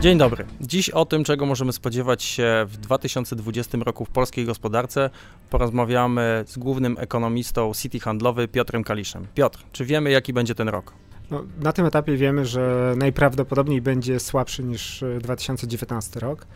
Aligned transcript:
Dzień 0.00 0.18
dobry. 0.18 0.44
Dziś 0.60 0.90
o 0.90 1.04
tym, 1.04 1.24
czego 1.24 1.46
możemy 1.46 1.72
spodziewać 1.72 2.22
się 2.22 2.66
w 2.68 2.76
2020 2.76 3.78
roku 3.78 4.04
w 4.04 4.10
polskiej 4.10 4.44
gospodarce, 4.46 5.10
porozmawiamy 5.50 6.44
z 6.46 6.58
głównym 6.58 6.96
ekonomistą 6.98 7.72
City 7.74 8.00
Handlowy 8.00 8.48
Piotrem 8.48 8.84
Kaliszem. 8.84 9.26
Piotr, 9.34 9.64
czy 9.72 9.84
wiemy, 9.84 10.10
jaki 10.10 10.32
będzie 10.32 10.54
ten 10.54 10.68
rok? 10.68 10.92
No, 11.30 11.44
na 11.58 11.72
tym 11.72 11.86
etapie 11.86 12.16
wiemy, 12.16 12.46
że 12.46 12.94
najprawdopodobniej 12.96 13.82
będzie 13.82 14.20
słabszy 14.20 14.64
niż 14.64 15.04
2019 15.20 16.16
e, 16.16 16.20
rok. 16.20 16.46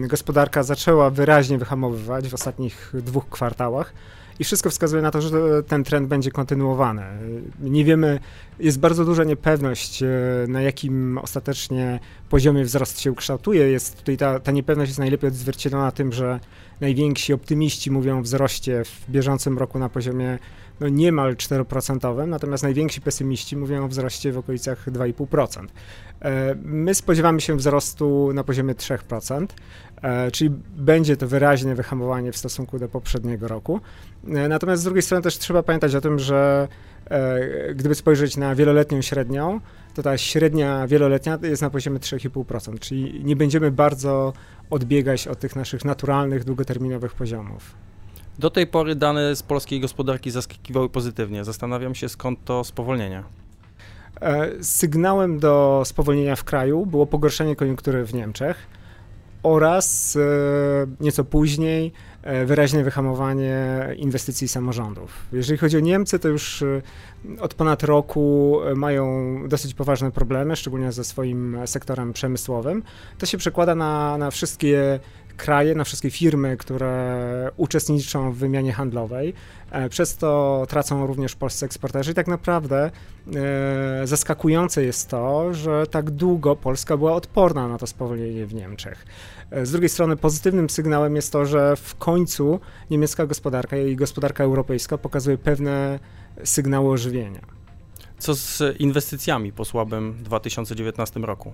Gospodarka 0.00 0.62
zaczęła 0.62 1.10
wyraźnie 1.10 1.58
wyhamowywać 1.58 2.28
w 2.28 2.34
ostatnich 2.34 2.92
dwóch 2.94 3.28
kwartałach. 3.28 3.94
I 4.38 4.44
wszystko 4.44 4.70
wskazuje 4.70 5.02
na 5.02 5.10
to, 5.10 5.20
że 5.20 5.62
ten 5.62 5.84
trend 5.84 6.08
będzie 6.08 6.30
kontynuowany. 6.30 7.02
Nie 7.60 7.84
wiemy, 7.84 8.20
jest 8.58 8.80
bardzo 8.80 9.04
duża 9.04 9.24
niepewność, 9.24 10.02
e, 10.02 10.08
na 10.48 10.62
jakim 10.62 11.18
ostatecznie 11.18 12.00
poziomie 12.28 12.64
wzrost 12.64 13.00
się 13.00 13.12
ukształtuje. 13.12 13.70
Jest 13.70 13.98
tutaj 13.98 14.16
ta, 14.16 14.40
ta 14.40 14.52
niepewność 14.52 14.88
jest 14.88 14.98
najlepiej 14.98 15.28
odzwierciedlona 15.28 15.92
tym, 15.92 16.12
że 16.12 16.40
najwięksi 16.80 17.32
optymiści 17.32 17.90
mówią 17.90 18.18
o 18.18 18.22
wzroście 18.22 18.84
w 18.84 19.10
bieżącym 19.10 19.58
roku 19.58 19.78
na 19.78 19.88
poziomie 19.88 20.38
no 20.80 20.88
niemal 20.88 21.34
4%, 21.34 22.26
natomiast 22.26 22.62
najwięksi 22.62 23.00
pesymiści 23.00 23.56
mówią 23.56 23.84
o 23.84 23.88
wzroście 23.88 24.32
w 24.32 24.38
okolicach 24.38 24.90
2,5%. 24.90 25.66
E, 26.20 26.54
my 26.62 26.94
spodziewamy 26.94 27.40
się 27.40 27.56
wzrostu 27.56 28.30
na 28.34 28.44
poziomie 28.44 28.74
3%, 28.74 29.46
e, 29.93 29.93
czyli 30.32 30.50
będzie 30.76 31.16
to 31.16 31.28
wyraźne 31.28 31.74
wyhamowanie 31.74 32.32
w 32.32 32.36
stosunku 32.36 32.78
do 32.78 32.88
poprzedniego 32.88 33.48
roku. 33.48 33.80
E, 34.28 34.48
natomiast 34.48 34.82
z 34.82 34.84
drugiej 34.84 35.02
strony 35.02 35.22
też 35.22 35.38
trzeba 35.38 35.62
pamiętać 35.62 35.94
o 35.94 36.00
tym, 36.00 36.18
że 36.18 36.68
gdyby 37.74 37.94
spojrzeć 37.94 38.36
na 38.36 38.54
wieloletnią 38.54 39.02
średnią, 39.02 39.60
to 39.94 40.02
ta 40.02 40.18
średnia 40.18 40.86
wieloletnia 40.86 41.38
jest 41.42 41.62
na 41.62 41.70
poziomie 41.70 41.98
3,5%, 41.98 42.78
czyli 42.78 43.24
nie 43.24 43.36
będziemy 43.36 43.70
bardzo 43.70 44.32
odbiegać 44.70 45.28
od 45.28 45.38
tych 45.38 45.56
naszych 45.56 45.84
naturalnych, 45.84 46.44
długoterminowych 46.44 47.14
poziomów. 47.14 47.74
Do 48.38 48.50
tej 48.50 48.66
pory 48.66 48.94
dane 48.94 49.36
z 49.36 49.42
polskiej 49.42 49.80
gospodarki 49.80 50.30
zaskakiwały 50.30 50.88
pozytywnie. 50.88 51.44
Zastanawiam 51.44 51.94
się, 51.94 52.08
skąd 52.08 52.44
to 52.44 52.64
spowolnienie. 52.64 53.22
E, 54.20 54.50
sygnałem 54.64 55.38
do 55.38 55.82
spowolnienia 55.84 56.36
w 56.36 56.44
kraju 56.44 56.86
było 56.86 57.06
pogorszenie 57.06 57.56
koniunktury 57.56 58.04
w 58.04 58.14
Niemczech 58.14 58.56
oraz 59.44 60.16
e, 60.16 60.20
nieco 61.00 61.24
później 61.24 61.92
e, 62.22 62.44
wyraźne 62.44 62.84
wyhamowanie 62.84 63.58
inwestycji 63.96 64.48
samorządów. 64.48 65.26
Jeżeli 65.32 65.58
chodzi 65.58 65.76
o 65.76 65.80
Niemcy, 65.80 66.18
to 66.18 66.28
już 66.28 66.64
od 67.40 67.54
ponad 67.54 67.82
roku 67.82 68.58
mają 68.76 69.34
dosyć 69.48 69.74
poważne 69.74 70.10
problemy, 70.10 70.56
szczególnie 70.56 70.92
ze 70.92 71.04
swoim 71.04 71.58
sektorem 71.66 72.12
przemysłowym. 72.12 72.82
To 73.18 73.26
się 73.26 73.38
przekłada 73.38 73.74
na, 73.74 74.18
na 74.18 74.30
wszystkie 74.30 75.00
kraje, 75.36 75.74
na 75.74 75.84
wszystkie 75.84 76.10
firmy, 76.10 76.56
które 76.56 77.50
uczestniczą 77.56 78.32
w 78.32 78.36
wymianie 78.36 78.72
handlowej. 78.72 79.34
E, 79.70 79.88
przez 79.88 80.16
to 80.16 80.62
tracą 80.68 81.06
również 81.06 81.34
polscy 81.34 81.66
eksporterzy 81.66 82.12
i 82.12 82.14
tak 82.14 82.26
naprawdę 82.26 82.90
e, 83.34 84.06
zaskakujące 84.06 84.84
jest 84.84 85.08
to, 85.08 85.54
że 85.54 85.86
tak 85.86 86.10
długo 86.10 86.56
Polska 86.56 86.96
była 86.96 87.12
odporna 87.12 87.68
na 87.68 87.78
to 87.78 87.86
spowolnienie 87.86 88.46
w 88.46 88.54
Niemczech. 88.54 89.06
E, 89.50 89.66
z 89.66 89.70
drugiej 89.70 89.88
strony 89.88 90.16
pozytywnym 90.16 90.70
sygnałem 90.70 91.16
jest 91.16 91.32
to, 91.32 91.46
że 91.46 91.76
w 91.76 91.94
końcu 91.94 92.60
niemiecka 92.90 93.26
gospodarka 93.26 93.76
i 93.76 93.96
gospodarka 93.96 94.44
europejska 94.44 94.98
pokazuje 94.98 95.38
pewne 95.38 95.98
sygnały 96.44 96.90
ożywienia. 96.90 97.40
Co 98.18 98.34
z 98.34 98.80
inwestycjami 98.80 99.52
po 99.52 99.64
słabym 99.64 100.22
2019 100.22 101.20
roku? 101.20 101.52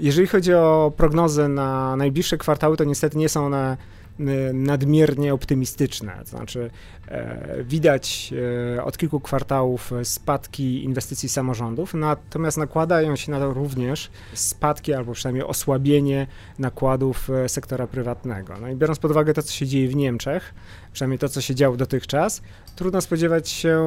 Jeżeli 0.00 0.26
chodzi 0.26 0.54
o 0.54 0.92
prognozy 0.96 1.48
na 1.48 1.96
najbliższe 1.96 2.38
kwartały, 2.38 2.76
to 2.76 2.84
niestety 2.84 3.18
nie 3.18 3.28
są 3.28 3.46
one 3.46 3.76
y, 4.20 4.24
nadmiernie 4.54 5.34
optymistyczne. 5.34 6.18
To 6.18 6.30
znaczy, 6.36 6.70
e, 7.08 7.64
widać 7.64 8.34
e, 8.76 8.84
od 8.84 8.98
kilku 8.98 9.20
kwartałów 9.20 9.90
spadki 10.04 10.84
inwestycji 10.84 11.28
samorządów, 11.28 11.94
natomiast 11.94 12.58
nakładają 12.58 13.16
się 13.16 13.30
na 13.30 13.38
to 13.38 13.54
również 13.54 14.10
spadki 14.34 14.94
albo 14.94 15.12
przynajmniej 15.12 15.44
osłabienie 15.44 16.26
nakładów 16.58 17.30
e, 17.30 17.48
sektora 17.48 17.86
prywatnego. 17.86 18.54
No 18.60 18.68
i 18.68 18.76
biorąc 18.76 18.98
pod 18.98 19.10
uwagę 19.10 19.34
to, 19.34 19.42
co 19.42 19.52
się 19.52 19.66
dzieje 19.66 19.88
w 19.88 19.96
Niemczech, 19.96 20.54
przynajmniej 20.92 21.18
to, 21.18 21.28
co 21.28 21.40
się 21.40 21.54
działo 21.54 21.76
dotychczas, 21.76 22.42
trudno 22.76 23.00
spodziewać 23.00 23.48
się 23.48 23.80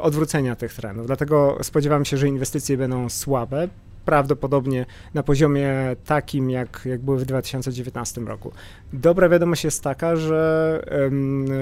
odwrócenia 0.00 0.56
tych 0.56 0.74
trendów. 0.74 1.06
Dlatego 1.06 1.58
spodziewam 1.62 2.04
się, 2.04 2.16
że 2.16 2.28
inwestycje 2.28 2.76
będą 2.76 3.08
słabe, 3.08 3.68
prawdopodobnie 4.10 4.86
na 5.14 5.22
poziomie 5.22 5.74
takim, 6.04 6.50
jak, 6.50 6.82
jak 6.84 7.00
były 7.00 7.18
w 7.18 7.24
2019 7.24 8.20
roku. 8.20 8.52
Dobra 8.92 9.28
wiadomość 9.28 9.64
jest 9.64 9.82
taka, 9.82 10.16
że 10.16 10.82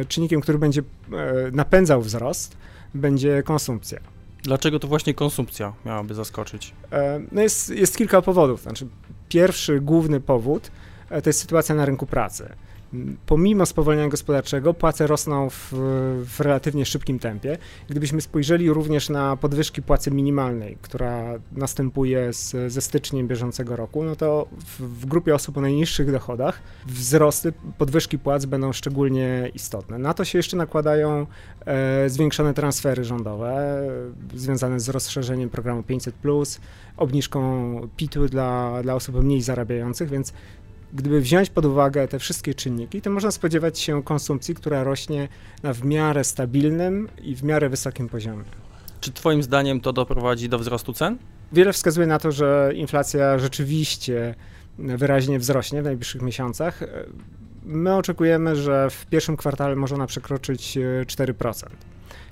czynnikiem, 0.08 0.40
który 0.40 0.58
będzie 0.58 0.80
e, 0.80 1.14
napędzał 1.52 2.02
wzrost, 2.02 2.56
będzie 2.94 3.42
konsumpcja. 3.42 4.00
Dlaczego 4.42 4.78
to 4.78 4.88
właśnie 4.88 5.14
konsumpcja 5.14 5.72
miałaby 5.86 6.14
zaskoczyć? 6.14 6.74
E, 6.92 7.20
no 7.32 7.42
jest, 7.42 7.70
jest 7.70 7.96
kilka 7.96 8.22
powodów. 8.22 8.62
Znaczy, 8.62 8.86
pierwszy 9.28 9.80
główny 9.80 10.20
powód 10.20 10.70
e, 11.10 11.22
to 11.22 11.28
jest 11.28 11.40
sytuacja 11.40 11.74
na 11.74 11.84
rynku 11.84 12.06
pracy 12.06 12.48
pomimo 13.26 13.66
spowolnienia 13.66 14.08
gospodarczego 14.08 14.74
płace 14.74 15.06
rosną 15.06 15.50
w, 15.50 15.72
w, 16.24 16.40
relatywnie 16.40 16.86
szybkim 16.86 17.18
tempie. 17.18 17.58
Gdybyśmy 17.88 18.20
spojrzeli 18.20 18.70
również 18.70 19.08
na 19.08 19.36
podwyżki 19.36 19.82
płacy 19.82 20.10
minimalnej, 20.10 20.78
która 20.82 21.24
następuje 21.52 22.32
z, 22.32 22.72
ze 22.72 22.80
styczniem 22.80 23.28
bieżącego 23.28 23.76
roku, 23.76 24.04
no 24.04 24.16
to 24.16 24.48
w, 24.58 24.80
w, 25.00 25.06
grupie 25.06 25.34
osób 25.34 25.58
o 25.58 25.60
najniższych 25.60 26.12
dochodach 26.12 26.62
wzrosty 26.86 27.52
podwyżki 27.78 28.18
płac 28.18 28.44
będą 28.44 28.72
szczególnie 28.72 29.50
istotne. 29.54 29.98
Na 29.98 30.14
to 30.14 30.24
się 30.24 30.38
jeszcze 30.38 30.56
nakładają 30.56 31.26
e, 31.66 32.08
zwiększone 32.10 32.54
transfery 32.54 33.04
rządowe 33.04 33.50
e, 34.34 34.38
związane 34.38 34.80
z 34.80 34.88
rozszerzeniem 34.88 35.50
programu 35.50 35.82
500, 35.82 36.14
obniżką 36.96 37.80
PIT-u 37.96 38.26
dla, 38.26 38.82
dla 38.82 38.94
osób 38.94 39.22
mniej 39.22 39.42
zarabiających, 39.42 40.10
więc 40.10 40.32
gdyby 40.92 41.20
wziąć 41.20 41.50
pod 41.50 41.64
uwagę 41.64 42.08
te 42.08 42.18
wszystkie 42.18 42.54
czynniki, 42.54 43.02
to 43.02 43.10
można 43.10 43.30
spodziewać 43.30 43.78
się 43.78 44.02
konsumpcji, 44.02 44.54
która 44.54 44.84
rośnie 44.84 45.28
na 45.62 45.72
w 45.72 45.84
miarę 45.84 46.24
stabilnym 46.24 47.08
i 47.22 47.34
w 47.34 47.42
miarę 47.42 47.68
wysokim 47.68 48.08
poziomie. 48.08 48.44
Czy 49.00 49.12
Twoim 49.12 49.42
zdaniem 49.42 49.80
to 49.80 49.92
doprowadzi 49.92 50.48
do 50.48 50.58
wzrostu 50.58 50.92
cen? 50.92 51.18
Wiele 51.52 51.72
wskazuje 51.72 52.06
na 52.06 52.18
to, 52.18 52.32
że 52.32 52.72
inflacja 52.74 53.38
rzeczywiście 53.38 54.34
wyraźnie 54.78 55.38
wzrośnie 55.38 55.82
w 55.82 55.84
najbliższych 55.84 56.22
miesiącach. 56.22 56.80
My 57.64 57.96
oczekujemy, 57.96 58.56
że 58.56 58.90
w 58.90 59.06
pierwszym 59.06 59.36
kwartale 59.36 59.76
może 59.76 59.94
ona 59.94 60.06
przekroczyć 60.06 60.78
4%, 61.06 61.66
e, 61.66 61.70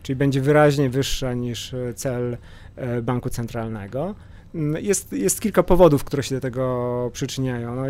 czyli 0.02 0.16
będzie 0.16 0.40
wyraźnie 0.40 0.90
wyższa 0.90 1.34
niż 1.34 1.74
e, 1.74 1.94
cel 1.94 2.36
e, 2.76 3.02
banku 3.02 3.30
centralnego. 3.30 4.14
Mm, 4.56 4.84
jest, 4.84 5.12
jest 5.12 5.40
kilka 5.40 5.62
powodów, 5.62 6.04
które 6.04 6.22
się 6.22 6.34
do 6.34 6.40
tego 6.40 7.10
przyczyniają. 7.12 7.74
No 7.74 7.82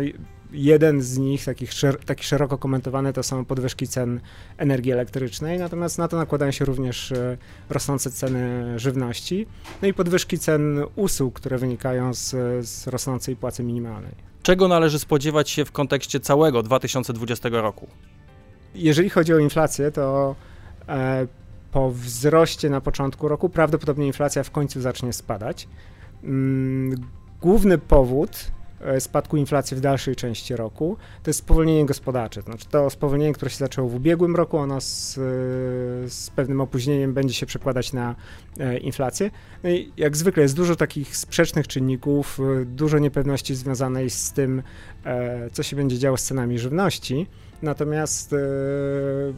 jeden 0.51 1.01
z 1.01 1.17
nich, 1.17 1.45
takich 1.45 1.73
szer 1.73 1.97
taki 2.05 2.23
szeroko 2.23 2.57
komentowany, 2.57 3.13
to 3.13 3.23
są 3.23 3.45
podwyżki 3.45 3.87
cen 3.87 4.19
energii 4.57 4.91
elektrycznej, 4.91 5.59
natomiast 5.59 5.97
na 5.97 6.07
to 6.07 6.17
nakładają 6.17 6.51
się 6.51 6.65
również 6.65 7.11
e, 7.11 7.37
rosnące 7.69 8.11
ceny 8.11 8.73
żywności, 8.79 9.47
no 9.81 9.87
i 9.87 9.93
podwyżki 9.93 10.39
cen 10.39 10.83
usług, 10.95 11.33
które 11.33 11.57
wynikają 11.57 12.13
z, 12.13 12.29
z 12.67 12.87
rosnącej 12.87 13.35
płacy 13.35 13.63
minimalnej. 13.63 14.15
Czego 14.43 14.67
należy 14.67 14.99
spodziewać 14.99 15.49
się 15.49 15.65
w 15.65 15.71
kontekście 15.71 16.19
całego 16.19 16.63
2020 16.63 17.49
roku? 17.49 17.87
Jeżeli 18.75 19.09
chodzi 19.09 19.33
o 19.33 19.37
inflację, 19.37 19.91
to 19.91 20.35
e, 20.89 21.27
po 21.71 21.91
wzroście 21.91 22.69
na 22.69 22.81
początku 22.81 23.27
roku 23.27 23.49
prawdopodobnie 23.49 24.07
inflacja 24.07 24.43
w 24.43 24.51
końcu 24.51 24.81
zacznie 24.81 25.13
spadać. 25.13 25.67
Mm, 26.23 26.95
główny 27.41 27.77
powód 27.77 28.51
e, 28.81 29.01
spadku 29.01 29.37
inflacji 29.37 29.77
w 29.77 29.79
dalszej 29.79 30.15
części 30.15 30.55
roku 30.55 30.97
to 31.23 31.29
jest 31.29 31.39
spowolnienie 31.39 31.85
gospodarcze. 31.85 32.43
To 32.43 32.45
znaczy 32.51 32.65
to 32.69 32.89
spowolnienie, 32.89 33.33
które 33.33 33.51
się 33.51 33.57
zaczęło 33.57 33.89
w 33.89 33.95
ubiegłym 33.95 34.35
roku, 34.35 34.57
ono 34.57 34.81
z, 34.81 35.13
z 36.13 36.29
pewnym 36.35 36.61
opóźnieniem 36.61 37.13
będzie 37.13 37.33
się 37.33 37.45
przekładać 37.45 37.93
na 37.93 38.15
e, 38.59 38.77
inflację. 38.77 39.31
No 39.63 39.69
i 39.69 39.91
jak 39.97 40.17
zwykle 40.17 40.43
jest 40.43 40.55
dużo 40.55 40.75
takich 40.75 41.17
sprzecznych 41.17 41.67
czynników, 41.67 42.39
e, 42.39 42.65
dużo 42.65 42.99
niepewności 42.99 43.55
związanej 43.55 44.09
z 44.09 44.33
tym, 44.33 44.63
co 45.51 45.63
się 45.63 45.75
będzie 45.75 45.99
działo 45.99 46.17
z 46.17 46.23
cenami 46.23 46.59
żywności. 46.59 47.27
Natomiast 47.61 48.33
e, 48.33 48.37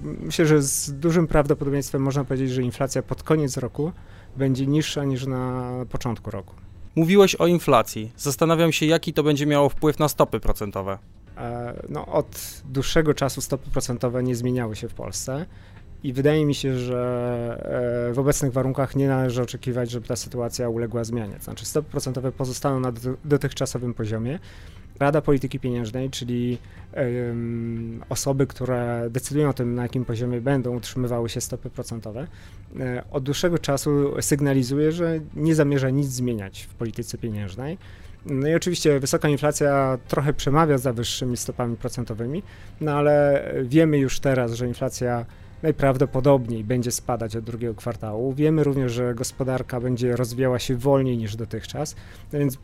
myślę, 0.04 0.46
że 0.46 0.62
z 0.62 0.94
dużym 0.94 1.28
prawdopodobieństwem 1.28 2.02
można 2.02 2.24
powiedzieć, 2.24 2.52
że 2.52 2.62
inflacja 2.62 3.02
pod 3.02 3.24
koniec 3.24 3.58
roku 3.58 3.92
będzie 4.38 4.68
niższa 4.68 5.04
niż 5.04 5.26
na 5.26 5.72
początku 5.90 6.32
roku. 6.32 6.56
Mówiłeś 6.96 7.36
o 7.36 7.48
inflacji. 7.48 8.12
Zastanawiam 8.18 8.72
się, 8.72 8.86
jaki 8.86 9.14
to 9.14 9.24
będzie 9.24 9.46
miało 9.46 9.70
wpływ 9.70 10.00
na 10.00 10.10
stopy 10.10 10.40
procentowe. 10.40 10.98
E, 11.38 11.74
no, 11.90 12.06
od 12.06 12.62
dłuższego 12.66 13.14
czasu 13.14 13.42
stopy 13.42 13.70
procentowe 13.70 14.24
nie 14.24 14.36
zmieniały 14.36 14.76
się 14.76 14.90
w 14.90 14.94
Polsce. 14.94 15.46
i 16.04 16.14
wydaje 16.14 16.46
mi 16.46 16.56
się, 16.56 16.80
że 16.80 18.10
e, 18.10 18.14
w 18.14 18.20
obecnych 18.20 18.52
warunkach 18.54 18.96
nie 18.96 19.08
należy 19.08 19.42
oczekiwać, 19.42 19.92
żeby 19.92 20.08
ta 20.08 20.16
sytuacja 20.16 20.70
uległa 20.70 21.04
zmianie. 21.04 21.40
Znaczy 21.40 21.66
stopy 21.66 21.92
procentowe 21.92 22.32
pozostaną 22.32 22.80
na 22.80 22.92
dotychczasowym 23.26 23.94
poziomie. 23.94 24.40
Rada 25.00 25.22
Polityki 25.22 25.60
Pieniężnej, 25.60 26.10
czyli 26.10 26.58
um, 26.94 28.04
osoby, 28.10 28.48
które 28.48 29.08
decydują 29.10 29.50
o 29.50 29.54
tym, 29.54 29.76
na 29.76 29.84
jakim 29.84 30.06
poziomie 30.06 30.42
będą 30.42 30.76
utrzymywały 30.76 31.30
się 31.30 31.42
stopy 31.42 31.70
procentowe, 31.70 32.28
e, 32.80 33.04
od 33.12 33.24
dłuższego 33.24 33.60
czasu 33.60 34.22
sygnalizuje, 34.22 34.92
że 34.92 35.20
nie 35.36 35.56
zamierza 35.56 35.90
nic 35.90 36.08
zmieniać 36.08 36.62
w 36.64 36.74
polityce 36.74 37.18
pieniężnej. 37.18 37.78
No 38.26 38.48
i 38.48 38.56
oczywiście 38.56 39.00
wysoka 39.00 39.30
inflacja 39.30 39.98
trochę 40.08 40.34
przemawia 40.34 40.78
za 40.78 40.94
wyższymi 40.94 41.38
stopami 41.38 41.78
procentowymi, 41.78 42.44
no 42.82 42.92
ale 42.92 43.46
wiemy 43.64 43.98
już 43.98 44.20
teraz, 44.20 44.54
że 44.54 44.68
inflacja 44.68 45.26
najprawdopodobniej 45.64 46.64
będzie 46.64 46.92
spadać 46.92 47.36
od 47.36 47.44
drugiego 47.44 47.76
kwartału. 47.76 48.34
Wiemy 48.34 48.64
również, 48.64 48.92
że 48.92 49.16
gospodarka 49.16 49.80
będzie 49.82 50.16
rozwijała 50.16 50.60
się 50.60 50.76
wolniej 50.76 51.18
niż 51.18 51.36
dotychczas, 51.36 51.96
więc 52.34 52.58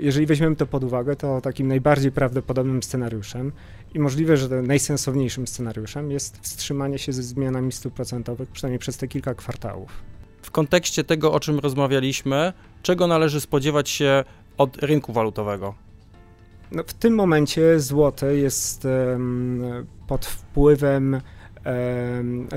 jeżeli 0.00 0.26
weźmiemy 0.26 0.56
to 0.56 0.66
pod 0.66 0.84
uwagę, 0.84 1.16
to 1.16 1.40
takim 1.40 1.68
najbardziej 1.68 2.12
prawdopodobnym 2.12 2.82
scenariuszem 2.82 3.52
i 3.94 3.98
możliwe, 3.98 4.36
że 4.36 4.62
najsensowniejszym 4.62 5.46
scenariuszem 5.46 6.10
jest 6.10 6.38
wstrzymanie 6.38 6.98
się 6.98 7.12
ze 7.12 7.22
zmianami 7.22 7.72
stóp 7.72 7.94
procentowych, 7.94 8.48
przynajmniej 8.48 8.78
przez 8.78 8.96
te 8.96 9.08
kilka 9.08 9.34
kwartałów. 9.34 9.90
W 10.42 10.50
kontekście 10.50 11.04
tego, 11.04 11.32
o 11.32 11.40
czym 11.40 11.58
rozmawialiśmy, 11.58 12.52
czego 12.82 13.06
należy 13.06 13.40
spodziewać 13.40 13.90
się 13.90 14.24
od 14.58 14.76
rynku 14.76 15.12
walutowego? 15.12 15.74
No, 16.72 16.82
w 16.86 16.94
tym 16.94 17.14
momencie 17.14 17.80
złoty 17.80 18.38
jest 18.38 18.84
um, 18.84 19.86
pod 20.06 20.26
wpływem 20.26 21.20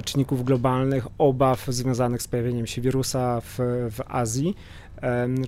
czynników 0.05 0.43
globalnych, 0.43 1.07
obaw 1.17 1.65
związanych 1.67 2.21
z 2.21 2.27
pojawieniem 2.27 2.67
się 2.67 2.81
wirusa 2.81 3.41
w, 3.41 3.57
w 3.91 4.01
Azji. 4.07 4.55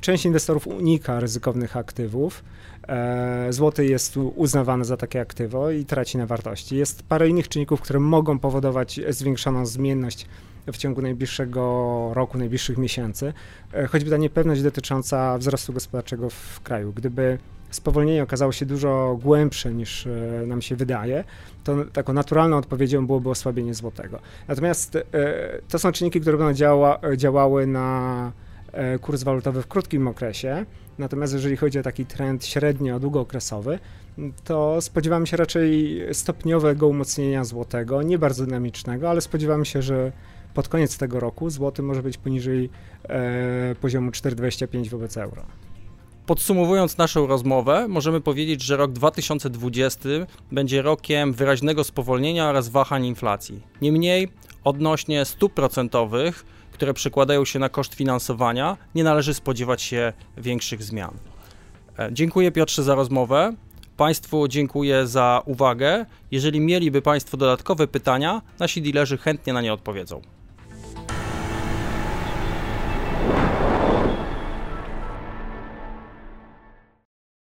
Część 0.01 0.25
inwestorów 0.25 0.68
unika 0.68 1.19
ryzykownych 1.19 1.77
aktywów. 1.77 2.44
E, 2.88 3.54
złoty 3.54 3.86
jest 3.86 4.18
uznawany 4.18 4.86
za 4.86 4.98
takie 4.98 5.21
aktywo 5.21 5.71
i 5.71 5.86
traci 5.86 6.18
na 6.18 6.25
wartości. 6.25 6.75
Jest 6.75 7.04
parę 7.04 7.30
innych 7.30 7.48
czynników, 7.48 7.81
które 7.81 8.00
mogą 8.00 8.39
powodować 8.39 9.00
zwiększoną 9.09 9.65
zmienność 9.65 10.25
w 10.68 10.77
ciągu 10.77 11.01
najbliższego 11.01 11.62
roku, 12.13 12.38
najbliższych 12.38 12.77
miesięcy, 12.77 13.33
e, 13.74 13.88
choćby 13.88 14.10
ta 14.10 14.18
niepewność 14.18 14.62
dotycząca 14.62 15.38
wzrostu 15.38 15.74
gospodarczego 15.74 16.30
w 16.30 16.62
kraju. 16.63 16.94
Gdyby 16.94 17.38
spowolnienie 17.69 18.24
okazało 18.24 18.52
się 18.52 18.66
dużo 18.66 19.19
głębsze 19.24 19.74
niż 19.74 20.08
e, 20.08 20.10
nam 20.48 20.62
się 20.62 20.75
wydaje, 20.75 21.24
to 21.64 21.75
taką 21.94 22.14
naturalną 22.14 22.58
odpowiedzią 22.58 23.08
byłoby 23.08 23.30
osłabienie 23.30 23.74
złotego. 23.74 24.19
Natomiast 24.48 24.96
e, 24.96 25.04
to 25.69 25.80
są 25.80 25.92
czynniki, 25.92 26.22
które 26.22 26.38
będą 26.38 26.54
działa, 26.54 27.00
działały 27.18 27.68
na 27.68 28.31
e, 28.72 29.00
kurs 29.00 29.24
walutowy 29.24 29.62
w 29.62 29.68
krótkim 29.68 30.08
okresie. 30.08 30.66
Natomiast 30.98 31.34
jeżeli 31.34 31.58
chodzi 31.58 31.80
o 31.80 31.84
taki 31.84 32.06
trend 32.06 32.46
średnio 32.46 33.00
długookresowy, 33.00 33.80
to 34.44 34.81
spodziewamy 34.81 35.28
się 35.28 35.38
raczej 35.38 36.02
stopniowego 36.13 36.88
umocnienia 36.88 37.44
złotego, 37.44 38.02
nie 38.02 38.18
bardzo 38.18 38.46
dynamicznego, 38.46 39.10
ale 39.10 39.22
spodziewamy 39.22 39.66
się, 39.66 39.81
że 39.81 40.12
pod 40.54 40.68
koniec 40.68 40.98
tego 40.98 41.20
roku 41.20 41.50
złoty 41.50 41.84
może 41.84 42.04
być 42.04 42.18
poniżej 42.18 42.70
e, 43.10 43.75
poziomu 43.81 44.12
4,25 44.12 44.90
wobec 44.90 45.18
euro. 45.18 45.46
Podsumowując 46.27 46.97
naszą 46.97 47.27
rozmowę, 47.27 47.88
możemy 47.88 48.21
powiedzieć, 48.21 48.62
że 48.62 48.77
rok 48.77 48.91
2020 48.91 50.09
będzie 50.51 50.81
rokiem 50.81 51.33
wyraźnego 51.33 51.83
spowolnienia 51.83 52.50
oraz 52.50 52.69
wahań 52.69 53.06
inflacji. 53.06 53.62
Niemniej, 53.81 54.27
odnośnie 54.63 55.25
stóp 55.25 55.53
procentowych, 55.53 56.45
które 56.71 56.94
przekładają 56.94 57.45
się 57.45 57.59
na 57.59 57.69
koszt 57.69 57.94
finansowania, 57.94 58.77
nie 58.95 59.03
należy 59.03 59.33
spodziewać 59.33 59.81
się 59.81 60.13
większych 60.38 60.83
zmian. 60.83 61.13
E, 62.00 62.09
dziękuję 62.12 62.51
Piotrze 62.51 62.83
za 62.83 62.95
rozmowę. 62.95 63.53
Państwu 63.97 64.47
dziękuję 64.47 65.07
za 65.07 65.41
uwagę. 65.45 66.06
Jeżeli 66.31 66.59
mieliby 66.59 67.01
Państwo 67.01 67.38
dodatkowe 67.38 67.88
pytania, 67.88 68.41
nasi 68.59 68.81
dilerzy 68.81 69.18
chętnie 69.18 69.53
na 69.53 69.62
nie 69.62 69.74
odpowiedzą. 69.74 70.21